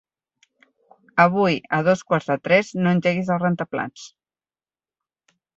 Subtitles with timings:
[1.23, 4.09] Avui a dos quarts de tres no engeguis el rentaplats.